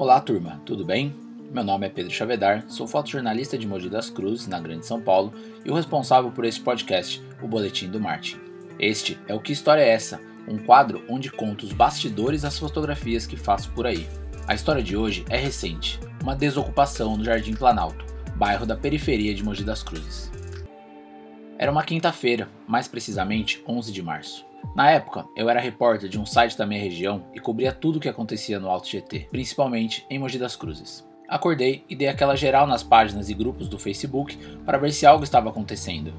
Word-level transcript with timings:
Olá, 0.00 0.18
turma, 0.18 0.62
tudo 0.64 0.82
bem? 0.82 1.14
Meu 1.52 1.62
nome 1.62 1.86
é 1.86 1.90
Pedro 1.90 2.10
Chavedar, 2.10 2.64
sou 2.68 2.88
fotojornalista 2.88 3.58
de 3.58 3.66
Mogi 3.66 3.90
das 3.90 4.08
Cruzes, 4.08 4.46
na 4.46 4.58
Grande 4.58 4.86
São 4.86 4.98
Paulo, 4.98 5.30
e 5.62 5.70
o 5.70 5.74
responsável 5.74 6.30
por 6.30 6.46
esse 6.46 6.58
podcast, 6.58 7.22
o 7.42 7.46
Boletim 7.46 7.90
do 7.90 8.00
Martin. 8.00 8.38
Este 8.78 9.18
é 9.28 9.34
o 9.34 9.40
Que 9.40 9.52
História 9.52 9.82
é 9.82 9.90
Essa? 9.90 10.18
Um 10.48 10.56
quadro 10.56 11.04
onde 11.06 11.30
conto 11.30 11.66
os 11.66 11.74
bastidores 11.74 12.40
das 12.40 12.58
fotografias 12.58 13.26
que 13.26 13.36
faço 13.36 13.70
por 13.72 13.86
aí. 13.86 14.08
A 14.48 14.54
história 14.54 14.82
de 14.82 14.96
hoje 14.96 15.22
é 15.28 15.36
recente, 15.36 16.00
uma 16.22 16.34
desocupação 16.34 17.18
no 17.18 17.22
Jardim 17.22 17.52
Planalto, 17.52 18.02
bairro 18.36 18.64
da 18.64 18.78
periferia 18.78 19.34
de 19.34 19.44
Mogi 19.44 19.64
das 19.64 19.82
Cruzes. 19.82 20.32
Era 21.58 21.70
uma 21.70 21.84
quinta-feira, 21.84 22.48
mais 22.66 22.88
precisamente 22.88 23.62
11 23.68 23.92
de 23.92 24.02
março. 24.02 24.49
Na 24.74 24.90
época, 24.90 25.26
eu 25.36 25.48
era 25.48 25.60
repórter 25.60 26.08
de 26.08 26.18
um 26.18 26.24
site 26.24 26.56
da 26.56 26.66
minha 26.66 26.80
região 26.80 27.24
e 27.34 27.40
cobria 27.40 27.72
tudo 27.72 27.96
o 27.96 28.00
que 28.00 28.08
acontecia 28.08 28.58
no 28.60 28.68
Alto 28.68 28.88
GT, 28.88 29.28
principalmente 29.30 30.06
em 30.08 30.18
Mogi 30.18 30.38
das 30.38 30.56
Cruzes. 30.56 31.08
Acordei 31.28 31.84
e 31.88 31.94
dei 31.94 32.08
aquela 32.08 32.36
geral 32.36 32.66
nas 32.66 32.82
páginas 32.82 33.28
e 33.28 33.34
grupos 33.34 33.68
do 33.68 33.78
Facebook 33.78 34.36
para 34.64 34.78
ver 34.78 34.92
se 34.92 35.06
algo 35.06 35.24
estava 35.24 35.50
acontecendo. 35.50 36.12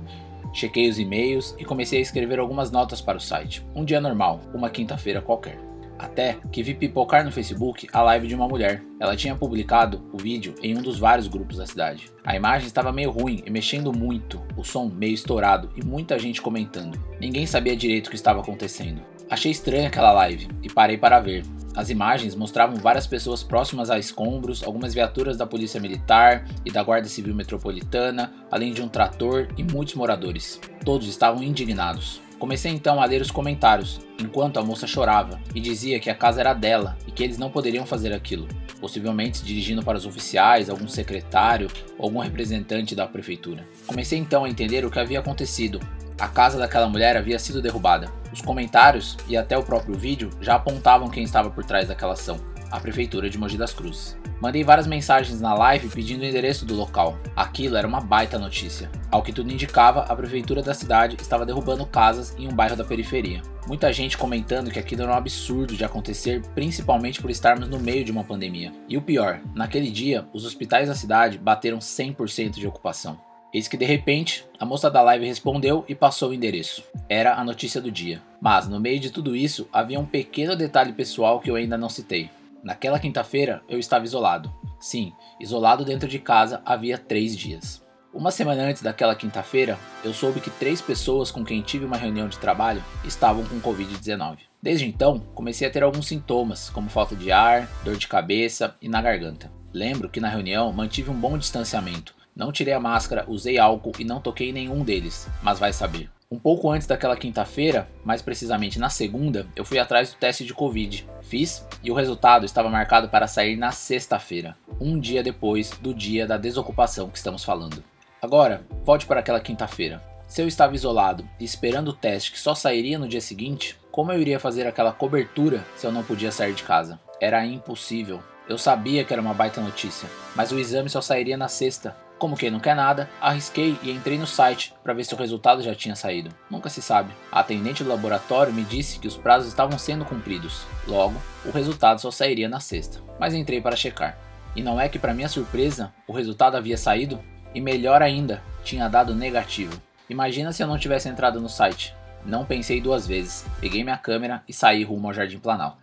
Chequei 0.53 0.89
os 0.89 0.99
e-mails 0.99 1.55
e 1.57 1.65
comecei 1.65 1.99
a 1.99 2.01
escrever 2.01 2.39
algumas 2.39 2.71
notas 2.71 3.01
para 3.01 3.17
o 3.17 3.21
site. 3.21 3.65
Um 3.73 3.85
dia 3.85 4.01
normal, 4.01 4.41
uma 4.53 4.69
quinta-feira 4.69 5.21
qualquer. 5.21 5.70
Até 6.01 6.39
que 6.51 6.63
vi 6.63 6.73
pipocar 6.73 7.23
no 7.23 7.31
Facebook 7.31 7.87
a 7.93 8.01
live 8.01 8.27
de 8.27 8.33
uma 8.33 8.47
mulher. 8.47 8.83
Ela 8.99 9.15
tinha 9.15 9.35
publicado 9.35 10.01
o 10.11 10.17
vídeo 10.17 10.55
em 10.63 10.75
um 10.75 10.81
dos 10.81 10.97
vários 10.97 11.27
grupos 11.27 11.57
da 11.57 11.67
cidade. 11.67 12.11
A 12.23 12.35
imagem 12.35 12.65
estava 12.65 12.91
meio 12.91 13.11
ruim 13.11 13.43
e 13.45 13.51
mexendo 13.51 13.93
muito, 13.93 14.41
o 14.57 14.63
som 14.63 14.85
meio 14.85 15.13
estourado 15.13 15.69
e 15.75 15.85
muita 15.85 16.17
gente 16.17 16.41
comentando. 16.41 16.99
Ninguém 17.19 17.45
sabia 17.45 17.75
direito 17.75 18.07
o 18.07 18.09
que 18.09 18.15
estava 18.15 18.41
acontecendo. 18.41 19.01
Achei 19.29 19.51
estranha 19.51 19.87
aquela 19.87 20.11
live 20.11 20.49
e 20.63 20.69
parei 20.69 20.97
para 20.97 21.19
ver. 21.19 21.43
As 21.75 21.89
imagens 21.89 22.35
mostravam 22.35 22.75
várias 22.77 23.05
pessoas 23.05 23.43
próximas 23.43 23.91
a 23.91 23.99
escombros, 23.99 24.63
algumas 24.63 24.93
viaturas 24.95 25.37
da 25.37 25.45
Polícia 25.45 25.79
Militar 25.79 26.45
e 26.65 26.71
da 26.71 26.83
Guarda 26.83 27.07
Civil 27.07 27.35
Metropolitana, 27.35 28.33
além 28.49 28.73
de 28.73 28.81
um 28.81 28.89
trator 28.89 29.47
e 29.55 29.63
muitos 29.63 29.93
moradores. 29.93 30.59
Todos 30.83 31.07
estavam 31.07 31.43
indignados. 31.43 32.19
Comecei 32.41 32.71
então 32.71 32.99
a 32.99 33.05
ler 33.05 33.21
os 33.21 33.29
comentários, 33.29 34.01
enquanto 34.19 34.57
a 34.57 34.63
moça 34.63 34.87
chorava 34.87 35.39
e 35.53 35.59
dizia 35.59 35.99
que 35.99 36.09
a 36.09 36.15
casa 36.15 36.39
era 36.39 36.55
dela 36.55 36.97
e 37.05 37.11
que 37.11 37.23
eles 37.23 37.37
não 37.37 37.51
poderiam 37.51 37.85
fazer 37.85 38.11
aquilo, 38.11 38.47
possivelmente 38.79 39.37
se 39.37 39.45
dirigindo 39.45 39.83
para 39.83 39.99
os 39.99 40.07
oficiais, 40.07 40.67
algum 40.67 40.87
secretário 40.87 41.69
ou 41.99 42.05
algum 42.05 42.17
representante 42.17 42.95
da 42.95 43.05
prefeitura. 43.05 43.63
Comecei 43.85 44.17
então 44.17 44.43
a 44.43 44.49
entender 44.49 44.83
o 44.83 44.89
que 44.89 44.97
havia 44.97 45.19
acontecido. 45.19 45.79
A 46.19 46.27
casa 46.27 46.57
daquela 46.57 46.89
mulher 46.89 47.15
havia 47.15 47.37
sido 47.37 47.61
derrubada. 47.61 48.11
Os 48.33 48.41
comentários 48.41 49.17
e 49.27 49.37
até 49.37 49.55
o 49.55 49.63
próprio 49.63 49.95
vídeo 49.95 50.31
já 50.41 50.55
apontavam 50.55 51.11
quem 51.11 51.21
estava 51.21 51.51
por 51.51 51.63
trás 51.63 51.89
daquela 51.89 52.13
ação 52.13 52.39
a 52.71 52.79
Prefeitura 52.79 53.29
de 53.29 53.37
Mogi 53.37 53.57
das 53.57 53.73
Cruzes. 53.73 54.17
Mandei 54.41 54.63
várias 54.63 54.87
mensagens 54.87 55.39
na 55.39 55.53
live 55.53 55.89
pedindo 55.89 56.21
o 56.21 56.25
endereço 56.25 56.65
do 56.65 56.73
local. 56.73 57.17
Aquilo 57.35 57.75
era 57.77 57.87
uma 57.87 57.99
baita 57.99 58.39
notícia. 58.39 58.89
Ao 59.11 59.21
que 59.21 59.33
tudo 59.33 59.51
indicava, 59.51 60.01
a 60.01 60.15
prefeitura 60.15 60.63
da 60.63 60.73
cidade 60.73 61.15
estava 61.19 61.45
derrubando 61.45 61.85
casas 61.85 62.35
em 62.39 62.47
um 62.47 62.55
bairro 62.55 62.75
da 62.75 62.83
periferia. 62.83 63.41
Muita 63.67 63.93
gente 63.93 64.17
comentando 64.17 64.71
que 64.71 64.79
aquilo 64.79 65.03
era 65.03 65.11
um 65.11 65.15
absurdo 65.15 65.75
de 65.75 65.85
acontecer, 65.85 66.41
principalmente 66.55 67.21
por 67.21 67.29
estarmos 67.29 67.67
no 67.67 67.79
meio 67.79 68.03
de 68.03 68.11
uma 68.11 68.23
pandemia. 68.23 68.71
E 68.89 68.97
o 68.97 69.01
pior, 69.01 69.41
naquele 69.53 69.91
dia, 69.91 70.25
os 70.33 70.45
hospitais 70.45 70.87
da 70.87 70.95
cidade 70.95 71.37
bateram 71.37 71.77
100% 71.77 72.53
de 72.53 72.67
ocupação. 72.67 73.19
Eis 73.53 73.67
que 73.67 73.75
de 73.75 73.85
repente, 73.85 74.45
a 74.57 74.65
moça 74.65 74.89
da 74.89 75.01
live 75.01 75.25
respondeu 75.25 75.83
e 75.87 75.93
passou 75.93 76.29
o 76.29 76.33
endereço. 76.33 76.83
Era 77.09 77.35
a 77.35 77.43
notícia 77.43 77.81
do 77.81 77.91
dia. 77.91 78.21
Mas 78.39 78.67
no 78.67 78.79
meio 78.79 78.99
de 78.99 79.11
tudo 79.11 79.35
isso, 79.35 79.67
havia 79.73 79.99
um 79.99 80.05
pequeno 80.05 80.55
detalhe 80.55 80.93
pessoal 80.93 81.39
que 81.39 81.51
eu 81.51 81.55
ainda 81.55 81.77
não 81.77 81.89
citei. 81.89 82.29
Naquela 82.63 82.99
quinta-feira 82.99 83.61
eu 83.67 83.79
estava 83.79 84.05
isolado. 84.05 84.53
Sim, 84.79 85.13
isolado 85.39 85.85
dentro 85.85 86.07
de 86.07 86.19
casa 86.19 86.61
havia 86.65 86.97
três 86.97 87.35
dias. 87.35 87.83
Uma 88.13 88.29
semana 88.29 88.63
antes 88.63 88.81
daquela 88.81 89.15
quinta-feira, 89.15 89.79
eu 90.03 90.13
soube 90.13 90.41
que 90.41 90.49
três 90.49 90.81
pessoas 90.81 91.31
com 91.31 91.45
quem 91.45 91.61
tive 91.61 91.85
uma 91.85 91.95
reunião 91.95 92.27
de 92.27 92.37
trabalho 92.37 92.83
estavam 93.05 93.45
com 93.45 93.61
Covid-19. 93.61 94.39
Desde 94.61 94.85
então, 94.85 95.19
comecei 95.33 95.67
a 95.67 95.71
ter 95.71 95.81
alguns 95.81 96.07
sintomas, 96.07 96.69
como 96.69 96.89
falta 96.89 97.15
de 97.15 97.31
ar, 97.31 97.69
dor 97.85 97.95
de 97.95 98.07
cabeça 98.07 98.75
e 98.81 98.89
na 98.89 99.01
garganta. 99.01 99.51
Lembro 99.73 100.09
que 100.09 100.19
na 100.19 100.27
reunião 100.27 100.73
mantive 100.73 101.09
um 101.09 101.19
bom 101.19 101.37
distanciamento, 101.37 102.13
não 102.35 102.51
tirei 102.51 102.73
a 102.73 102.79
máscara, 102.79 103.25
usei 103.27 103.57
álcool 103.57 103.93
e 103.99 104.03
não 104.03 104.21
toquei 104.21 104.49
em 104.49 104.53
nenhum 104.53 104.83
deles, 104.83 105.29
mas 105.41 105.59
vai 105.59 105.73
saber. 105.73 106.09
Um 106.31 106.39
pouco 106.39 106.71
antes 106.71 106.87
daquela 106.87 107.17
quinta-feira, 107.17 107.89
mais 108.05 108.21
precisamente 108.21 108.79
na 108.79 108.89
segunda, 108.89 109.45
eu 109.53 109.65
fui 109.65 109.77
atrás 109.77 110.11
do 110.11 110.15
teste 110.15 110.45
de 110.45 110.53
Covid. 110.53 111.05
Fiz 111.23 111.67
e 111.83 111.91
o 111.91 111.93
resultado 111.93 112.45
estava 112.45 112.69
marcado 112.69 113.09
para 113.09 113.27
sair 113.27 113.57
na 113.57 113.73
sexta-feira, 113.73 114.55
um 114.79 114.97
dia 114.97 115.21
depois 115.21 115.71
do 115.71 115.93
dia 115.93 116.25
da 116.25 116.37
desocupação 116.37 117.09
que 117.09 117.17
estamos 117.17 117.43
falando. 117.43 117.83
Agora, 118.21 118.65
volte 118.81 119.05
para 119.05 119.19
aquela 119.19 119.41
quinta-feira. 119.41 120.01
Se 120.25 120.41
eu 120.41 120.47
estava 120.47 120.73
isolado 120.73 121.27
e 121.37 121.43
esperando 121.43 121.89
o 121.89 121.93
teste 121.93 122.31
que 122.31 122.39
só 122.39 122.55
sairia 122.55 122.97
no 122.97 123.09
dia 123.09 123.19
seguinte, 123.19 123.77
como 123.91 124.13
eu 124.13 124.21
iria 124.21 124.39
fazer 124.39 124.65
aquela 124.65 124.93
cobertura 124.93 125.65
se 125.75 125.85
eu 125.85 125.91
não 125.91 126.01
podia 126.01 126.31
sair 126.31 126.53
de 126.53 126.63
casa? 126.63 126.97
Era 127.19 127.45
impossível. 127.45 128.23
Eu 128.47 128.57
sabia 128.57 129.03
que 129.03 129.11
era 129.11 129.21
uma 129.21 129.33
baita 129.33 129.59
notícia, 129.59 130.07
mas 130.33 130.53
o 130.53 130.59
exame 130.59 130.89
só 130.89 131.01
sairia 131.01 131.35
na 131.35 131.49
sexta 131.49 131.93
como 132.21 132.37
quem 132.37 132.51
não 132.51 132.59
quer 132.59 132.75
nada, 132.75 133.09
arrisquei 133.19 133.79
e 133.81 133.89
entrei 133.89 134.15
no 134.15 134.27
site 134.27 134.75
para 134.83 134.93
ver 134.93 135.03
se 135.03 135.15
o 135.15 135.17
resultado 135.17 135.63
já 135.63 135.73
tinha 135.73 135.95
saído. 135.95 136.29
Nunca 136.51 136.69
se 136.69 136.79
sabe. 136.79 137.11
A 137.31 137.39
atendente 137.39 137.83
do 137.83 137.89
laboratório 137.89 138.53
me 138.53 138.63
disse 138.63 138.99
que 138.99 139.07
os 139.07 139.17
prazos 139.17 139.47
estavam 139.47 139.79
sendo 139.79 140.05
cumpridos. 140.05 140.67
Logo, 140.87 141.19
o 141.43 141.49
resultado 141.49 141.99
só 141.99 142.11
sairia 142.11 142.47
na 142.47 142.59
sexta. 142.59 142.99
Mas 143.19 143.33
entrei 143.33 143.59
para 143.59 143.75
checar. 143.75 144.19
E 144.55 144.61
não 144.61 144.79
é 144.79 144.87
que, 144.87 144.99
para 144.99 145.15
minha 145.15 145.27
surpresa, 145.27 145.91
o 146.07 146.13
resultado 146.13 146.55
havia 146.55 146.77
saído? 146.77 147.19
E 147.55 147.59
melhor 147.59 148.03
ainda, 148.03 148.43
tinha 148.63 148.87
dado 148.87 149.15
negativo. 149.15 149.81
Imagina 150.07 150.53
se 150.53 150.61
eu 150.61 150.67
não 150.67 150.77
tivesse 150.77 151.09
entrado 151.09 151.41
no 151.41 151.49
site. 151.49 151.95
Não 152.23 152.45
pensei 152.45 152.79
duas 152.79 153.07
vezes. 153.07 153.47
Peguei 153.59 153.83
minha 153.83 153.97
câmera 153.97 154.43
e 154.47 154.53
saí 154.53 154.83
rumo 154.83 155.07
ao 155.07 155.13
Jardim 155.15 155.39
Planalto. 155.39 155.81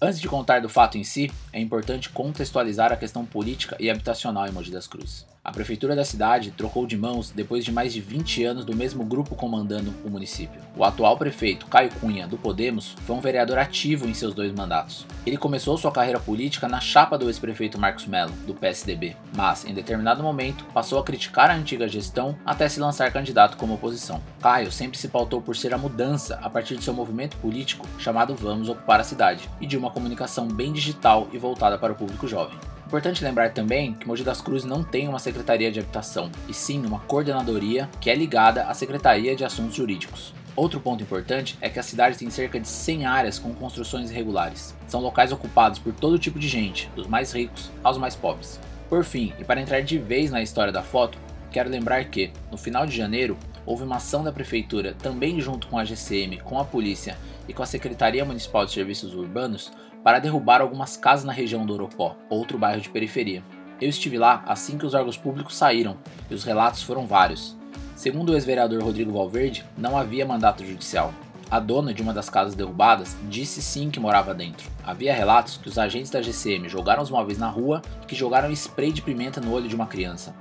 Antes 0.00 0.20
de 0.20 0.28
contar 0.28 0.62
do 0.62 0.68
fato 0.68 0.96
em 0.96 1.04
si, 1.04 1.30
é 1.52 1.60
importante 1.60 2.08
contextualizar 2.08 2.92
a 2.92 2.96
questão 2.96 3.26
política 3.26 3.76
e 3.80 3.90
habitacional 3.90 4.46
em 4.46 4.52
Mogi 4.52 4.70
das 4.70 4.86
Cruzes. 4.86 5.26
A 5.42 5.50
prefeitura 5.50 5.96
da 5.96 6.04
cidade 6.04 6.50
trocou 6.50 6.86
de 6.86 6.98
mãos 6.98 7.30
depois 7.30 7.64
de 7.64 7.72
mais 7.72 7.94
de 7.94 8.00
20 8.00 8.44
anos 8.44 8.62
do 8.62 8.76
mesmo 8.76 9.02
grupo 9.02 9.34
comandando 9.34 9.94
o 10.04 10.10
município. 10.10 10.60
O 10.76 10.84
atual 10.84 11.16
prefeito, 11.16 11.64
Caio 11.64 11.90
Cunha, 11.98 12.28
do 12.28 12.36
Podemos, 12.36 12.94
foi 13.06 13.16
um 13.16 13.22
vereador 13.22 13.56
ativo 13.56 14.06
em 14.06 14.12
seus 14.12 14.34
dois 14.34 14.52
mandatos. 14.52 15.06
Ele 15.24 15.38
começou 15.38 15.78
sua 15.78 15.90
carreira 15.90 16.20
política 16.20 16.68
na 16.68 16.78
chapa 16.78 17.16
do 17.16 17.26
ex-prefeito 17.26 17.80
Marcos 17.80 18.06
Melo, 18.06 18.32
do 18.46 18.52
PSDB, 18.52 19.16
mas, 19.34 19.64
em 19.64 19.72
determinado 19.72 20.22
momento, 20.22 20.66
passou 20.74 20.98
a 20.98 21.02
criticar 21.02 21.50
a 21.50 21.54
antiga 21.54 21.88
gestão 21.88 22.36
até 22.44 22.68
se 22.68 22.78
lançar 22.78 23.10
candidato 23.10 23.56
como 23.56 23.74
oposição. 23.74 24.20
Caio 24.42 24.70
sempre 24.70 24.98
se 24.98 25.08
pautou 25.08 25.40
por 25.40 25.56
ser 25.56 25.72
a 25.72 25.78
mudança 25.78 26.38
a 26.42 26.50
partir 26.50 26.76
de 26.76 26.84
seu 26.84 26.92
movimento 26.92 27.38
político 27.38 27.88
chamado 27.98 28.34
Vamos 28.34 28.68
Ocupar 28.68 29.00
a 29.00 29.04
Cidade 29.04 29.48
e 29.58 29.66
de 29.66 29.78
uma 29.78 29.90
comunicação 29.90 30.46
bem 30.46 30.70
digital 30.70 31.28
e 31.32 31.38
voltada 31.38 31.78
para 31.78 31.94
o 31.94 31.96
público 31.96 32.28
jovem. 32.28 32.58
Importante 32.90 33.22
lembrar 33.22 33.50
também 33.52 33.94
que 33.94 34.04
Mogi 34.04 34.24
das 34.24 34.40
Cruzes 34.40 34.68
não 34.68 34.82
tem 34.82 35.06
uma 35.06 35.20
Secretaria 35.20 35.70
de 35.70 35.78
Habitação, 35.78 36.28
e 36.48 36.52
sim 36.52 36.84
uma 36.84 36.98
coordenadoria 36.98 37.88
que 38.00 38.10
é 38.10 38.16
ligada 38.16 38.64
à 38.64 38.74
Secretaria 38.74 39.36
de 39.36 39.44
Assuntos 39.44 39.76
Jurídicos. 39.76 40.34
Outro 40.56 40.80
ponto 40.80 41.00
importante 41.00 41.56
é 41.60 41.68
que 41.68 41.78
a 41.78 41.84
cidade 41.84 42.18
tem 42.18 42.28
cerca 42.30 42.58
de 42.58 42.66
100 42.66 43.06
áreas 43.06 43.38
com 43.38 43.54
construções 43.54 44.10
irregulares. 44.10 44.74
São 44.88 45.00
locais 45.00 45.30
ocupados 45.30 45.78
por 45.78 45.92
todo 45.92 46.18
tipo 46.18 46.36
de 46.36 46.48
gente, 46.48 46.90
dos 46.96 47.06
mais 47.06 47.30
ricos 47.30 47.70
aos 47.84 47.96
mais 47.96 48.16
pobres. 48.16 48.58
Por 48.88 49.04
fim, 49.04 49.32
e 49.38 49.44
para 49.44 49.60
entrar 49.60 49.82
de 49.82 49.96
vez 49.96 50.32
na 50.32 50.42
história 50.42 50.72
da 50.72 50.82
foto, 50.82 51.16
quero 51.52 51.70
lembrar 51.70 52.06
que, 52.06 52.32
no 52.50 52.58
final 52.58 52.84
de 52.86 52.96
janeiro, 52.96 53.38
houve 53.64 53.84
uma 53.84 53.96
ação 53.96 54.22
da 54.22 54.32
prefeitura, 54.32 54.94
também 54.94 55.40
junto 55.40 55.66
com 55.66 55.78
a 55.78 55.84
GCM, 55.84 56.38
com 56.38 56.58
a 56.58 56.64
polícia 56.64 57.16
e 57.48 57.52
com 57.52 57.62
a 57.62 57.66
Secretaria 57.66 58.24
Municipal 58.24 58.64
de 58.64 58.72
Serviços 58.72 59.14
Urbanos, 59.14 59.72
para 60.02 60.18
derrubar 60.18 60.60
algumas 60.60 60.96
casas 60.96 61.24
na 61.24 61.32
região 61.32 61.66
do 61.66 61.74
Oropó, 61.74 62.16
outro 62.28 62.58
bairro 62.58 62.80
de 62.80 62.90
periferia. 62.90 63.42
Eu 63.80 63.88
estive 63.88 64.18
lá 64.18 64.42
assim 64.46 64.76
que 64.76 64.86
os 64.86 64.94
órgãos 64.94 65.16
públicos 65.16 65.56
saíram, 65.56 65.96
e 66.30 66.34
os 66.34 66.44
relatos 66.44 66.82
foram 66.82 67.06
vários. 67.06 67.56
Segundo 67.96 68.30
o 68.30 68.34
ex-vereador 68.34 68.82
Rodrigo 68.82 69.12
Valverde, 69.12 69.64
não 69.76 69.96
havia 69.96 70.26
mandato 70.26 70.64
judicial. 70.64 71.12
A 71.50 71.58
dona 71.58 71.92
de 71.92 72.00
uma 72.00 72.14
das 72.14 72.30
casas 72.30 72.54
derrubadas 72.54 73.16
disse 73.28 73.60
sim 73.60 73.90
que 73.90 73.98
morava 73.98 74.32
dentro. 74.32 74.70
Havia 74.84 75.12
relatos 75.12 75.56
que 75.56 75.68
os 75.68 75.78
agentes 75.78 76.10
da 76.10 76.22
GCM 76.22 76.68
jogaram 76.68 77.02
os 77.02 77.10
móveis 77.10 77.38
na 77.38 77.48
rua 77.48 77.82
e 78.02 78.06
que 78.06 78.14
jogaram 78.14 78.52
spray 78.52 78.92
de 78.92 79.02
pimenta 79.02 79.40
no 79.40 79.52
olho 79.52 79.68
de 79.68 79.74
uma 79.74 79.86
criança. 79.86 80.32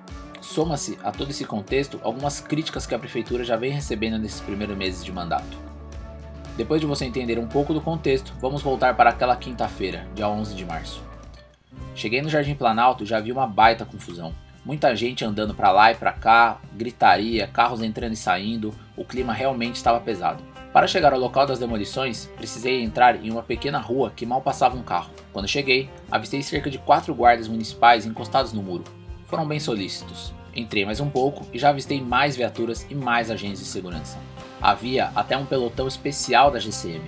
Soma-se 0.50 0.98
a 1.04 1.12
todo 1.12 1.30
esse 1.30 1.46
contexto 1.46 2.00
algumas 2.01 2.42
críticas 2.42 2.88
que 2.88 2.96
a 2.96 3.00
prefeitura 3.00 3.44
já 3.44 3.56
vem 3.56 3.72
recebendo 3.72 4.18
nesses 4.18 4.42
primeiros 4.42 4.75
meses 4.75 5.06
de 5.06 5.12
mandato. 5.12 5.56
Depois 6.57 6.81
de 6.81 6.88
você 6.88 7.06
entender 7.06 7.38
um 7.38 7.46
pouco 7.46 7.72
do 7.72 7.80
contexto, 7.80 8.34
vamos 8.42 8.63
voltar 8.63 8.98
para 8.98 9.12
aquela 9.12 9.36
quinta-feira, 9.36 10.07
dia 10.16 10.28
11 10.28 10.56
de 10.56 10.66
março. 10.66 11.04
Cheguei 11.94 12.19
no 12.24 12.30
Jardim 12.30 12.56
Planalto 12.56 13.04
e 13.04 13.06
já 13.06 13.19
vi 13.19 13.31
uma 13.31 13.46
baita 13.46 13.86
confusão. 13.86 14.34
Muita 14.66 14.96
gente 14.96 15.24
andando 15.24 15.54
para 15.54 15.72
lá 15.72 15.92
e 15.92 15.96
para 15.96 16.13
cá, 16.13 16.57
gritaria, 16.74 17.45
carros 17.45 17.84
entrando 17.84 18.13
e 18.13 18.18
saindo, 18.18 18.74
o 18.98 19.06
clima 19.06 19.31
realmente 19.31 19.75
estava 19.75 20.00
pesado. 20.00 20.44
Para 20.74 20.88
chegar 20.88 21.13
ao 21.13 21.19
local 21.19 21.45
das 21.45 21.60
demolições, 21.60 22.25
precisei 22.38 22.81
entrar 22.81 23.24
em 23.24 23.30
uma 23.30 23.44
pequena 23.44 23.78
rua 23.78 24.12
que 24.16 24.25
mal 24.25 24.42
passava 24.42 24.75
um 24.75 24.81
carro. 24.81 25.12
Quando 25.31 25.48
cheguei, 25.48 25.92
avistei 26.10 26.42
cerca 26.42 26.72
de 26.72 26.80
quatro 26.80 27.13
guardas 27.13 27.48
municipais 27.48 28.04
encostados 28.04 28.52
no 28.52 28.63
muro. 28.63 28.84
Foram 29.28 29.48
bem 29.48 29.60
solícitos. 29.60 30.39
Entrei 30.56 30.86
mais 30.86 31.00
um 31.00 31.10
pouco 31.10 31.46
e 31.54 31.60
já 31.60 31.69
avistei 31.69 32.01
mais 32.01 32.36
viaturas 32.36 32.86
e 32.90 32.96
mais 32.96 33.30
agentes 33.30 33.60
de 33.60 33.66
segurança. 33.66 34.18
Havia 34.62 35.12
até 35.16 35.38
um 35.38 35.46
pelotão 35.46 35.88
especial 35.88 36.51
da 36.51 36.60
GCM. 36.60 37.04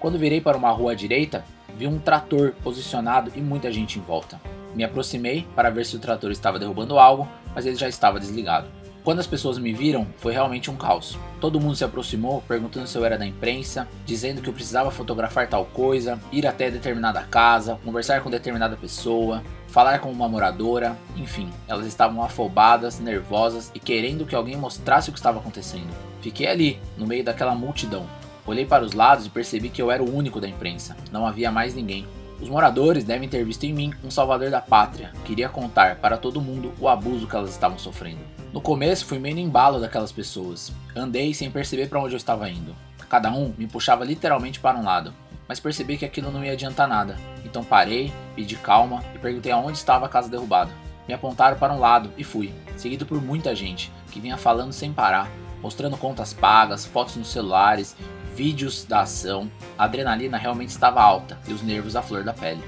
Quando 0.00 0.18
virei 0.18 0.40
para 0.40 0.56
uma 0.56 0.70
rua 0.70 0.92
à 0.92 0.94
direita, 0.94 1.44
vi 1.76 1.86
um 1.86 1.98
trator 1.98 2.52
posicionado 2.62 3.32
e 3.34 3.40
muita 3.40 3.72
gente 3.72 3.98
em 3.98 4.02
volta. 4.02 4.40
Me 4.74 4.84
aproximei 4.84 5.46
para 5.54 5.70
ver 5.70 5.84
se 5.84 5.96
o 5.96 6.00
trator 6.00 6.30
estava 6.30 6.58
derrubando 6.58 6.98
algo, 6.98 7.28
mas 7.54 7.66
ele 7.66 7.76
já 7.76 7.88
estava 7.88 8.20
desligado. 8.20 8.68
Quando 9.04 9.20
as 9.20 9.26
pessoas 9.26 9.58
me 9.58 9.70
viram, 9.70 10.06
foi 10.16 10.32
realmente 10.32 10.70
um 10.70 10.76
caos. 10.76 11.18
Todo 11.38 11.60
mundo 11.60 11.76
se 11.76 11.84
aproximou, 11.84 12.42
perguntando 12.48 12.86
se 12.86 12.96
eu 12.96 13.04
era 13.04 13.18
da 13.18 13.26
imprensa, 13.26 13.86
dizendo 14.06 14.40
que 14.40 14.48
eu 14.48 14.52
precisava 14.54 14.90
fotografar 14.90 15.46
tal 15.46 15.66
coisa, 15.66 16.18
ir 16.32 16.46
até 16.46 16.70
determinada 16.70 17.22
casa, 17.22 17.78
conversar 17.84 18.22
com 18.22 18.30
determinada 18.30 18.76
pessoa, 18.76 19.42
falar 19.74 19.98
com 19.98 20.08
uma 20.08 20.28
moradora, 20.28 20.96
enfim, 21.16 21.50
elas 21.66 21.84
estavam 21.84 22.22
afobadas, 22.22 23.00
nervosas 23.00 23.72
e 23.74 23.80
querendo 23.80 24.24
que 24.24 24.36
alguém 24.36 24.56
mostrasse 24.56 25.10
o 25.10 25.12
que 25.12 25.18
estava 25.18 25.40
acontecendo. 25.40 25.92
Fiquei 26.22 26.46
ali, 26.46 26.80
no 26.96 27.08
meio 27.08 27.24
daquela 27.24 27.56
multidão. 27.56 28.06
Olhei 28.46 28.64
para 28.64 28.84
os 28.84 28.92
lados 28.92 29.26
e 29.26 29.30
percebi 29.30 29.68
que 29.68 29.82
eu 29.82 29.90
era 29.90 30.00
o 30.00 30.16
único 30.16 30.40
da 30.40 30.46
imprensa, 30.46 30.96
não 31.10 31.26
havia 31.26 31.50
mais 31.50 31.74
ninguém. 31.74 32.06
Os 32.40 32.48
moradores 32.48 33.02
devem 33.02 33.28
ter 33.28 33.44
visto 33.44 33.64
em 33.64 33.72
mim 33.72 33.92
um 34.04 34.12
salvador 34.12 34.48
da 34.48 34.60
pátria. 34.60 35.10
Queria 35.24 35.48
contar 35.48 35.96
para 35.96 36.16
todo 36.16 36.40
mundo 36.40 36.72
o 36.78 36.88
abuso 36.88 37.26
que 37.26 37.34
elas 37.34 37.50
estavam 37.50 37.76
sofrendo. 37.76 38.20
No 38.52 38.60
começo 38.60 39.06
fui 39.06 39.18
meio 39.18 39.34
no 39.34 39.40
embalo 39.40 39.80
daquelas 39.80 40.12
pessoas. 40.12 40.72
Andei 40.94 41.34
sem 41.34 41.50
perceber 41.50 41.88
para 41.88 42.00
onde 42.00 42.14
eu 42.14 42.18
estava 42.18 42.48
indo. 42.48 42.76
Cada 43.08 43.28
um 43.32 43.52
me 43.58 43.66
puxava 43.66 44.04
literalmente 44.04 44.60
para 44.60 44.78
um 44.78 44.84
lado, 44.84 45.12
mas 45.48 45.60
percebi 45.60 45.96
que 45.96 46.04
aquilo 46.04 46.30
não 46.30 46.44
ia 46.44 46.52
adiantar 46.52 46.88
nada. 46.88 47.16
Então 47.44 47.64
parei, 47.64 48.12
pedi 48.34 48.56
calma 48.56 49.02
e 49.14 49.18
perguntei 49.18 49.52
aonde 49.52 49.78
estava 49.78 50.06
a 50.06 50.08
casa 50.08 50.28
derrubada. 50.28 50.70
Me 51.06 51.14
apontaram 51.14 51.58
para 51.58 51.72
um 51.72 51.78
lado 51.78 52.10
e 52.16 52.24
fui, 52.24 52.52
seguido 52.76 53.04
por 53.04 53.20
muita 53.20 53.54
gente 53.54 53.92
que 54.10 54.20
vinha 54.20 54.36
falando 54.36 54.72
sem 54.72 54.92
parar, 54.92 55.30
mostrando 55.62 55.96
contas 55.96 56.32
pagas, 56.32 56.86
fotos 56.86 57.16
nos 57.16 57.28
celulares 57.28 57.96
vídeos 58.34 58.84
da 58.84 59.02
ação, 59.02 59.48
a 59.78 59.84
adrenalina 59.84 60.36
realmente 60.36 60.70
estava 60.70 61.00
alta 61.00 61.38
e 61.46 61.52
os 61.52 61.62
nervos 61.62 61.94
à 61.94 62.02
flor 62.02 62.24
da 62.24 62.32
pele. 62.32 62.62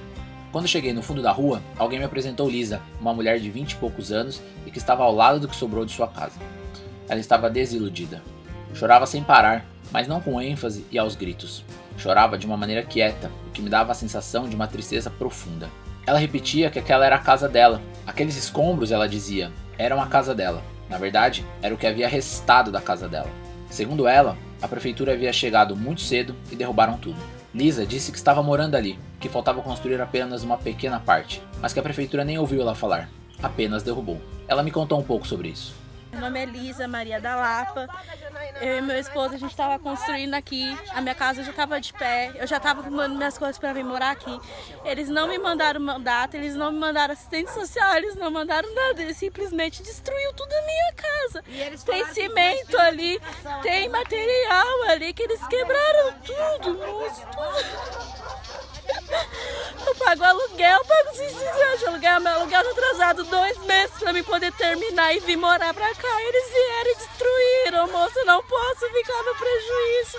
Quando 0.52 0.68
cheguei 0.68 0.92
no 0.92 1.02
fundo 1.02 1.20
da 1.20 1.32
rua, 1.32 1.60
alguém 1.76 1.98
me 1.98 2.04
apresentou 2.04 2.48
Lisa, 2.48 2.80
uma 3.00 3.12
mulher 3.12 3.40
de 3.40 3.50
vinte 3.50 3.72
e 3.72 3.76
poucos 3.76 4.12
anos 4.12 4.40
e 4.64 4.70
que 4.70 4.78
estava 4.78 5.02
ao 5.02 5.14
lado 5.14 5.40
do 5.40 5.48
que 5.48 5.56
sobrou 5.56 5.84
de 5.84 5.92
sua 5.92 6.08
casa. 6.08 6.38
Ela 7.08 7.20
estava 7.20 7.50
desiludida. 7.50 8.22
Chorava 8.74 9.06
sem 9.06 9.22
parar, 9.22 9.64
mas 9.90 10.08
não 10.08 10.20
com 10.20 10.40
ênfase 10.40 10.84
e 10.90 10.98
aos 10.98 11.14
gritos. 11.14 11.64
Chorava 11.96 12.36
de 12.36 12.46
uma 12.46 12.56
maneira 12.56 12.82
quieta, 12.82 13.30
o 13.48 13.50
que 13.50 13.62
me 13.62 13.70
dava 13.70 13.92
a 13.92 13.94
sensação 13.94 14.48
de 14.48 14.54
uma 14.54 14.66
tristeza 14.66 15.10
profunda. 15.10 15.68
Ela 16.06 16.18
repetia 16.18 16.70
que 16.70 16.78
aquela 16.78 17.06
era 17.06 17.16
a 17.16 17.20
casa 17.20 17.48
dela. 17.48 17.80
Aqueles 18.06 18.36
escombros, 18.36 18.92
ela 18.92 19.08
dizia, 19.08 19.50
eram 19.78 20.00
a 20.00 20.06
casa 20.06 20.34
dela. 20.34 20.62
Na 20.88 20.98
verdade, 20.98 21.44
era 21.62 21.74
o 21.74 21.78
que 21.78 21.86
havia 21.86 22.08
restado 22.08 22.70
da 22.70 22.80
casa 22.80 23.08
dela. 23.08 23.30
Segundo 23.68 24.06
ela, 24.06 24.36
a 24.62 24.68
prefeitura 24.68 25.12
havia 25.12 25.32
chegado 25.32 25.76
muito 25.76 26.00
cedo 26.00 26.34
e 26.50 26.56
derrubaram 26.56 26.96
tudo. 26.96 27.18
Lisa 27.52 27.86
disse 27.86 28.12
que 28.12 28.18
estava 28.18 28.42
morando 28.42 28.76
ali, 28.76 28.98
que 29.18 29.28
faltava 29.28 29.62
construir 29.62 30.00
apenas 30.00 30.42
uma 30.42 30.58
pequena 30.58 31.00
parte, 31.00 31.42
mas 31.60 31.72
que 31.72 31.80
a 31.80 31.82
prefeitura 31.82 32.24
nem 32.24 32.38
ouviu 32.38 32.60
ela 32.60 32.74
falar, 32.74 33.08
apenas 33.42 33.82
derrubou. 33.82 34.20
Ela 34.46 34.62
me 34.62 34.70
contou 34.70 35.00
um 35.00 35.02
pouco 35.02 35.26
sobre 35.26 35.48
isso. 35.48 35.74
Meu 36.16 36.22
nome 36.24 36.40
é 36.40 36.46
Lisa 36.46 36.88
Maria 36.88 37.20
da 37.20 37.36
Lapa. 37.36 37.86
Eu 38.62 38.78
e 38.78 38.80
meu 38.80 38.98
esposo, 38.98 39.34
a 39.34 39.36
gente 39.36 39.50
estava 39.50 39.78
construindo 39.78 40.32
aqui. 40.32 40.74
A 40.94 41.02
minha 41.02 41.14
casa 41.14 41.44
já 41.44 41.50
estava 41.50 41.78
de 41.78 41.92
pé. 41.92 42.32
Eu 42.36 42.46
já 42.46 42.56
estava 42.56 42.80
arrumando 42.80 43.14
minhas 43.14 43.36
coisas 43.36 43.58
para 43.58 43.74
vir 43.74 43.84
morar 43.84 44.12
aqui. 44.12 44.40
Eles 44.82 45.10
não 45.10 45.28
me 45.28 45.36
mandaram 45.38 45.78
mandato, 45.78 46.34
eles 46.34 46.54
não 46.54 46.72
me 46.72 46.78
mandaram 46.78 47.12
assistente 47.12 47.52
social, 47.52 47.96
eles 47.96 48.14
não 48.14 48.30
mandaram 48.30 48.74
nada. 48.74 49.02
Eles 49.02 49.18
simplesmente 49.18 49.82
destruiu 49.82 50.32
tudo 50.32 50.50
a 50.54 50.62
minha 50.62 50.92
casa. 50.94 51.44
Tem 51.84 52.06
cimento 52.06 52.78
ali, 52.78 53.20
tem 53.62 53.86
material 53.90 54.82
ali 54.88 55.12
que 55.12 55.22
eles 55.22 55.46
quebraram 55.46 56.14
tudo, 56.24 56.78
moço, 56.78 57.26
tudo. 57.26 58.56
Eu 59.86 59.94
pago 59.96 60.24
aluguel, 60.24 60.82
pago 60.84 61.14
aluguel. 62.06 62.20
Meu 62.20 62.32
aluguel 62.32 62.64
tá 62.64 62.70
atrasado 62.70 63.24
dois 63.24 63.58
meses 63.58 63.98
pra 63.98 64.12
mim 64.12 64.22
poder 64.22 64.52
terminar 64.52 65.14
e 65.14 65.20
vir 65.20 65.36
morar 65.36 65.74
pra 65.74 65.94
cá. 65.94 66.22
Eles 66.22 66.50
vieram 66.50 66.90
e 66.90 66.94
destruíram, 66.94 67.92
moça. 67.92 68.18
Eu 68.20 68.26
não 68.26 68.42
posso 68.42 68.88
ficar 68.90 69.22
no 69.22 69.34
prejuízo. 69.34 70.18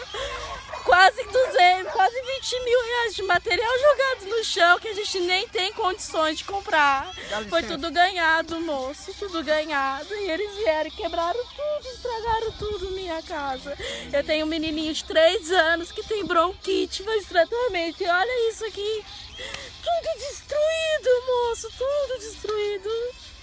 Quase 0.83 1.23
200, 1.23 1.91
quase 1.91 2.21
20 2.21 2.63
mil 2.63 2.81
reais 2.81 3.15
de 3.15 3.23
material 3.23 3.71
jogado 3.77 4.29
no 4.29 4.43
chão 4.43 4.79
que 4.79 4.87
a 4.87 4.93
gente 4.93 5.19
nem 5.19 5.47
tem 5.49 5.73
condições 5.73 6.37
de 6.37 6.45
comprar. 6.45 7.11
Foi 7.49 7.63
tudo 7.63 7.91
ganhado, 7.91 8.59
moço. 8.61 9.13
Tudo 9.19 9.43
ganhado. 9.43 10.13
E 10.13 10.29
eles 10.29 10.55
vieram 10.55 10.87
e 10.87 10.91
quebraram 10.91 11.43
tudo, 11.43 11.93
estragaram 11.93 12.51
tudo 12.53 12.91
minha 12.91 13.21
casa. 13.21 13.77
Eu 14.13 14.23
tenho 14.23 14.45
um 14.45 14.49
menininho 14.49 14.93
de 14.93 15.03
3 15.03 15.51
anos 15.51 15.91
que 15.91 16.03
tem 16.03 16.25
bronquite, 16.25 17.03
faz 17.03 17.25
tratamento. 17.25 18.01
E 18.01 18.07
olha 18.07 18.49
isso 18.49 18.65
aqui? 18.65 19.05
Tudo 19.87 20.19
destruído, 20.19 21.09
moço, 21.27 21.69
tudo 21.77 22.19
destruído. 22.19 22.89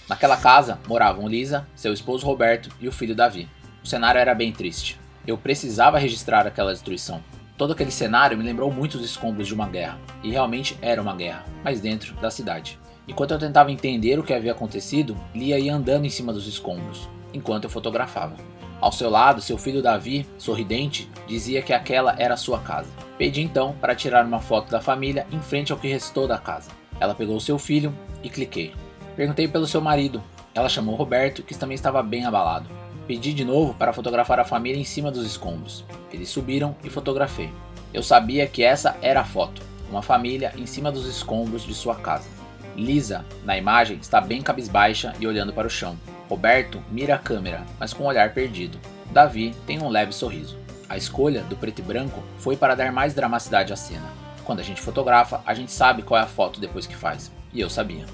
Naquela 0.07 0.37
casa 0.37 0.79
moravam 0.87 1.27
Lisa, 1.27 1.67
seu 1.75 1.91
esposo 1.91 2.23
Roberto 2.23 2.69
e 2.79 2.87
o 2.87 2.91
filho 2.91 3.15
Davi. 3.15 3.49
O 3.83 3.87
cenário 3.87 4.21
era 4.21 4.35
bem 4.35 4.51
triste. 4.51 4.99
Eu 5.25 5.39
precisava 5.39 5.97
registrar 5.97 6.45
aquela 6.45 6.71
destruição. 6.71 7.23
Todo 7.57 7.73
aquele 7.73 7.89
cenário 7.89 8.37
me 8.37 8.43
lembrou 8.43 8.71
muito 8.71 8.95
os 8.95 9.03
escombros 9.03 9.47
de 9.47 9.55
uma 9.55 9.67
guerra, 9.67 9.97
e 10.21 10.29
realmente 10.29 10.77
era 10.83 11.01
uma 11.01 11.15
guerra, 11.15 11.43
mas 11.63 11.81
dentro 11.81 12.13
da 12.17 12.29
cidade. 12.29 12.77
Enquanto 13.07 13.31
eu 13.31 13.39
tentava 13.39 13.71
entender 13.71 14.19
o 14.19 14.23
que 14.23 14.33
havia 14.33 14.51
acontecido, 14.51 15.17
Lia 15.33 15.57
ia 15.57 15.73
andando 15.73 16.05
em 16.05 16.09
cima 16.11 16.31
dos 16.31 16.47
escombros, 16.47 17.09
enquanto 17.33 17.63
eu 17.63 17.69
fotografava. 17.71 18.35
Ao 18.85 18.91
seu 18.91 19.09
lado, 19.09 19.41
seu 19.41 19.57
filho 19.57 19.81
Davi, 19.81 20.27
sorridente, 20.37 21.09
dizia 21.25 21.59
que 21.63 21.73
aquela 21.73 22.15
era 22.19 22.37
sua 22.37 22.59
casa. 22.59 22.87
Pedi 23.17 23.41
então 23.41 23.73
para 23.81 23.95
tirar 23.95 24.23
uma 24.23 24.39
foto 24.39 24.69
da 24.69 24.79
família 24.79 25.25
em 25.31 25.41
frente 25.41 25.71
ao 25.71 25.79
que 25.79 25.87
restou 25.87 26.27
da 26.27 26.37
casa. 26.37 26.69
Ela 26.99 27.15
pegou 27.15 27.39
seu 27.39 27.57
filho 27.57 27.91
e 28.21 28.29
cliquei. 28.29 28.75
Perguntei 29.15 29.47
pelo 29.47 29.65
seu 29.65 29.81
marido. 29.81 30.21
Ela 30.53 30.69
chamou 30.69 30.93
Roberto, 30.93 31.41
que 31.41 31.57
também 31.57 31.73
estava 31.73 32.03
bem 32.03 32.25
abalado. 32.25 32.69
Pedi 33.07 33.33
de 33.33 33.43
novo 33.43 33.73
para 33.73 33.91
fotografar 33.91 34.39
a 34.39 34.45
família 34.45 34.79
em 34.79 34.85
cima 34.85 35.09
dos 35.09 35.25
escombros. 35.25 35.83
Eles 36.13 36.29
subiram 36.29 36.75
e 36.83 36.89
fotografei. 36.91 37.49
Eu 37.91 38.03
sabia 38.03 38.45
que 38.45 38.63
essa 38.63 38.95
era 39.01 39.21
a 39.21 39.25
foto, 39.25 39.63
uma 39.89 40.03
família 40.03 40.53
em 40.55 40.67
cima 40.67 40.91
dos 40.91 41.07
escombros 41.07 41.63
de 41.63 41.73
sua 41.73 41.95
casa. 41.95 42.29
Lisa, 42.75 43.25
na 43.43 43.57
imagem, 43.57 43.97
está 43.97 44.21
bem 44.21 44.43
cabisbaixa 44.43 45.11
e 45.19 45.25
olhando 45.25 45.53
para 45.53 45.65
o 45.65 45.71
chão. 45.71 45.97
Roberto 46.29 46.81
mira 46.89 47.15
a 47.15 47.19
câmera, 47.19 47.63
mas 47.79 47.93
com 47.93 48.03
um 48.03 48.07
olhar 48.07 48.33
perdido. 48.33 48.79
Davi 49.11 49.55
tem 49.67 49.79
um 49.79 49.89
leve 49.89 50.11
sorriso. 50.11 50.57
A 50.89 50.97
escolha 50.97 51.41
do 51.43 51.55
preto 51.55 51.79
e 51.79 51.81
branco 51.83 52.23
foi 52.37 52.57
para 52.57 52.75
dar 52.75 52.91
mais 52.91 53.13
dramaticidade 53.13 53.71
à 53.71 53.75
cena. 53.75 54.07
Quando 54.43 54.59
a 54.59 54.63
gente 54.63 54.81
fotografa, 54.81 55.41
a 55.45 55.53
gente 55.53 55.71
sabe 55.71 56.01
qual 56.01 56.19
é 56.19 56.23
a 56.23 56.27
foto 56.27 56.59
depois 56.59 56.87
que 56.87 56.95
faz. 56.95 57.31
E 57.53 57.59
eu 57.59 57.69
sabia. 57.69 58.05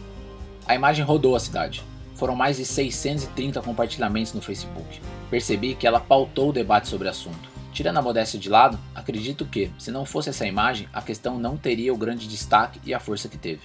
A 0.67 0.75
imagem 0.75 1.03
rodou 1.03 1.35
a 1.35 1.39
cidade. 1.39 1.83
Foram 2.15 2.35
mais 2.35 2.57
de 2.57 2.65
630 2.65 3.61
compartilhamentos 3.61 4.33
no 4.33 4.41
Facebook. 4.41 5.01
Percebi 5.29 5.73
que 5.73 5.87
ela 5.87 5.99
pautou 5.99 6.49
o 6.49 6.53
debate 6.53 6.87
sobre 6.87 7.07
o 7.07 7.11
assunto. 7.11 7.49
Tirando 7.73 7.97
a 7.97 8.01
modéstia 8.01 8.39
de 8.39 8.49
lado, 8.49 8.77
acredito 8.93 9.45
que, 9.45 9.71
se 9.79 9.89
não 9.89 10.05
fosse 10.05 10.29
essa 10.29 10.45
imagem, 10.45 10.87
a 10.93 11.01
questão 11.01 11.39
não 11.39 11.55
teria 11.57 11.93
o 11.93 11.97
grande 11.97 12.27
destaque 12.27 12.79
e 12.85 12.93
a 12.93 12.99
força 12.99 13.29
que 13.29 13.37
teve 13.37 13.61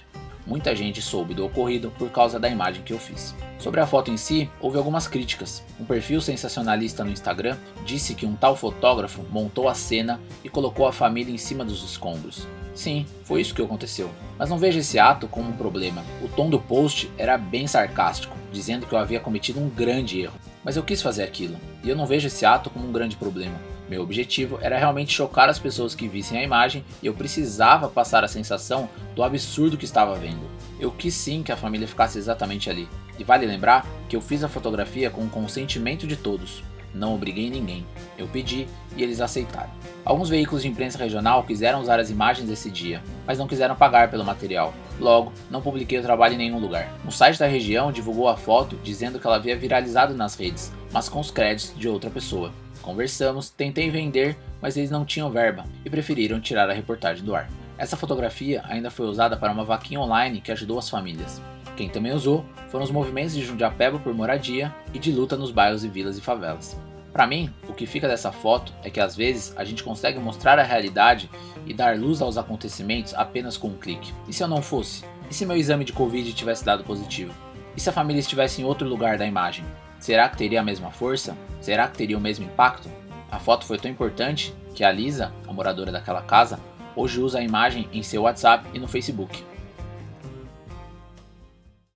muita 0.47 0.73
gente 0.73 1.01
soube 1.01 1.33
do 1.33 1.45
ocorrido 1.45 1.91
por 1.91 2.09
causa 2.09 2.39
da 2.39 2.47
imagem 2.47 2.81
que 2.81 2.93
eu 2.93 2.97
fiz. 2.97 3.35
Sobre 3.59 3.81
a 3.81 3.85
foto 3.85 4.09
em 4.09 4.17
si, 4.17 4.49
houve 4.61 4.77
algumas 4.77 5.07
críticas. 5.07 5.63
Um 5.79 5.83
perfil 5.83 6.21
sensacionalista 6.21 7.03
no 7.03 7.11
Instagram 7.11 7.57
disse 7.85 8.15
que 8.15 8.25
um 8.25 8.35
tal 8.35 8.55
fotógrafo 8.55 9.23
montou 9.29 9.67
a 9.67 9.75
cena 9.75 10.21
e 10.43 10.49
colocou 10.49 10.87
a 10.87 10.93
família 10.93 11.33
em 11.33 11.37
cima 11.37 11.65
dos 11.65 11.83
escombros. 11.83 12.47
Sim, 12.73 13.05
foi 13.23 13.41
isso 13.41 13.53
que 13.53 13.61
aconteceu. 13.61 14.09
Mas 14.37 14.49
não 14.49 14.57
vejo 14.57 14.79
esse 14.79 14.97
ato 14.97 15.27
como 15.27 15.49
um 15.49 15.57
problema. 15.57 16.05
O 16.23 16.29
tom 16.29 16.49
do 16.49 16.59
post 16.59 17.11
era 17.17 17.37
bem 17.37 17.67
sarcástico, 17.67 18.37
dizendo 18.51 18.85
que 18.85 18.93
eu 18.93 18.99
havia 18.99 19.19
cometido 19.19 19.59
um 19.59 19.67
grande 19.67 20.21
erro. 20.21 20.39
Mas 20.63 20.77
eu 20.77 20.83
quis 20.83 21.01
fazer 21.01 21.23
aquilo, 21.23 21.57
e 21.83 21.89
eu 21.89 21.95
não 21.95 22.05
vejo 22.05 22.27
esse 22.27 22.45
ato 22.45 22.69
como 22.69 22.87
um 22.87 22.91
grande 22.91 23.15
problema. 23.15 23.59
Meu 23.89 24.01
objetivo 24.01 24.59
era 24.61 24.77
realmente 24.77 25.13
chocar 25.13 25.47
as 25.49 25.57
pessoas 25.57 25.95
que 25.95 26.07
vissem 26.07 26.37
a 26.37 26.43
imagem 26.43 26.83
e 27.01 27.07
eu 27.07 27.13
precisava 27.13 27.87
passar 27.87 28.23
a 28.23 28.27
sensação 28.27 28.89
do 29.15 29.23
absurdo 29.23 29.77
que 29.77 29.85
estava 29.85 30.15
vendo. 30.15 30.49
Eu 30.79 30.91
quis 30.91 31.13
sim 31.13 31.41
que 31.41 31.51
a 31.51 31.57
família 31.57 31.87
ficasse 31.87 32.17
exatamente 32.17 32.69
ali. 32.69 32.87
E 33.17 33.23
vale 33.23 33.45
lembrar 33.45 33.87
que 34.09 34.15
eu 34.15 34.21
fiz 34.21 34.43
a 34.43 34.49
fotografia 34.49 35.09
com 35.09 35.21
o 35.21 35.29
consentimento 35.29 36.05
de 36.05 36.15
todos. 36.15 36.63
Não 36.93 37.15
obriguei 37.15 37.49
ninguém. 37.49 37.85
Eu 38.17 38.27
pedi 38.27 38.67
e 38.95 39.03
eles 39.03 39.21
aceitaram. 39.21 39.69
Alguns 40.03 40.29
veículos 40.29 40.63
de 40.63 40.67
imprensa 40.67 40.97
regional 40.97 41.43
quiseram 41.43 41.81
usar 41.81 41.99
as 41.99 42.09
imagens 42.09 42.47
desse 42.47 42.69
dia, 42.69 43.01
mas 43.25 43.37
não 43.37 43.47
quiseram 43.47 43.75
pagar 43.75 44.09
pelo 44.09 44.25
material. 44.25 44.73
Logo, 44.99 45.31
não 45.49 45.61
publiquei 45.61 45.99
o 45.99 46.03
trabalho 46.03 46.33
em 46.33 46.37
nenhum 46.37 46.59
lugar. 46.59 46.91
Um 47.05 47.11
site 47.11 47.39
da 47.39 47.45
região 47.45 47.91
divulgou 47.91 48.27
a 48.27 48.37
foto 48.37 48.77
dizendo 48.83 49.19
que 49.19 49.27
ela 49.27 49.35
havia 49.35 49.57
viralizado 49.57 50.13
nas 50.13 50.35
redes, 50.35 50.73
mas 50.91 51.07
com 51.07 51.19
os 51.19 51.29
créditos 51.29 51.77
de 51.77 51.87
outra 51.87 52.09
pessoa. 52.09 52.51
Conversamos, 52.81 53.49
tentei 53.49 53.89
vender, 53.89 54.37
mas 54.61 54.77
eles 54.77 54.89
não 54.89 55.05
tinham 55.05 55.29
verba 55.29 55.65
e 55.83 55.89
preferiram 55.89 56.39
tirar 56.39 56.69
a 56.69 56.73
reportagem 56.73 57.23
do 57.23 57.35
ar. 57.35 57.49
Essa 57.77 57.97
fotografia 57.97 58.63
ainda 58.65 58.89
foi 58.89 59.05
usada 59.05 59.37
para 59.37 59.51
uma 59.51 59.63
vaquinha 59.63 59.99
online 59.99 60.41
que 60.41 60.51
ajudou 60.51 60.79
as 60.79 60.89
famílias. 60.89 61.41
Quem 61.75 61.89
também 61.89 62.11
usou 62.11 62.43
foram 62.69 62.83
os 62.83 62.91
movimentos 62.91 63.35
de 63.35 63.45
Jundiapeba 63.45 63.99
por 63.99 64.13
moradia 64.13 64.73
e 64.93 64.99
de 64.99 65.11
luta 65.11 65.37
nos 65.37 65.51
bairros 65.51 65.83
e 65.83 65.87
vilas 65.87 66.17
e 66.17 66.21
favelas. 66.21 66.75
Para 67.13 67.27
mim, 67.27 67.53
o 67.67 67.73
que 67.73 67.85
fica 67.85 68.07
dessa 68.07 68.31
foto 68.31 68.73
é 68.83 68.89
que 68.89 68.99
às 68.99 69.15
vezes 69.15 69.53
a 69.55 69.63
gente 69.63 69.83
consegue 69.83 70.19
mostrar 70.19 70.59
a 70.59 70.63
realidade 70.63 71.29
e 71.65 71.73
dar 71.73 71.97
luz 71.97 72.21
aos 72.21 72.37
acontecimentos 72.37 73.13
apenas 73.13 73.57
com 73.57 73.69
um 73.69 73.77
clique. 73.77 74.13
E 74.27 74.33
se 74.33 74.43
eu 74.43 74.47
não 74.47 74.61
fosse? 74.61 75.03
E 75.29 75.33
se 75.33 75.45
meu 75.45 75.55
exame 75.55 75.85
de 75.85 75.93
Covid 75.93 76.31
tivesse 76.33 76.65
dado 76.65 76.83
positivo? 76.83 77.33
E 77.75 77.81
se 77.81 77.89
a 77.89 77.93
família 77.93 78.19
estivesse 78.19 78.61
em 78.61 78.65
outro 78.65 78.87
lugar 78.87 79.17
da 79.17 79.25
imagem? 79.25 79.65
Será 79.99 80.29
que 80.29 80.37
teria 80.37 80.61
a 80.61 80.63
mesma 80.63 80.91
força? 80.91 81.35
Será 81.59 81.87
que 81.87 81.97
teria 81.97 82.17
o 82.17 82.21
mesmo 82.21 82.45
impacto? 82.45 82.89
A 83.31 83.39
foto 83.39 83.65
foi 83.65 83.77
tão 83.77 83.91
importante 83.91 84.53
que 84.73 84.83
a 84.83 84.91
Lisa, 84.91 85.33
a 85.47 85.53
moradora 85.53 85.91
daquela 85.91 86.21
casa, 86.21 86.59
hoje 86.95 87.19
usa 87.19 87.39
a 87.39 87.43
imagem 87.43 87.89
em 87.91 88.03
seu 88.03 88.23
WhatsApp 88.23 88.67
e 88.73 88.79
no 88.79 88.87
Facebook. 88.87 89.43